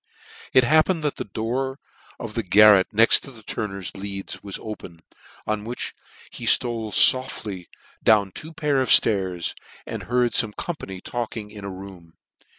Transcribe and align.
It 0.51 0.63
happened 0.63 1.03
that 1.03 1.17
the 1.17 1.23
door 1.25 1.77
of 2.19 2.33
the 2.33 2.41
garret 2.41 2.87
next 2.91 3.19
the 3.21 3.43
turner's 3.43 3.95
leads 3.95 4.41
was 4.41 4.57
open, 4.59 5.03
on 5.45 5.63
which 5.63 5.93
he 6.31 6.45
ftole 6.45 6.89
foftiy 6.91 7.67
down 8.01 8.31
two 8.31 8.51
pair 8.51 8.81
of 8.81 8.89
llairs, 8.89 9.53
and 9.85 10.01
heard 10.05 10.31
fome 10.31 10.55
company 10.55 11.01
talking 11.01 11.51
in 11.51 11.63
a 11.63 11.69
room. 11.69 12.13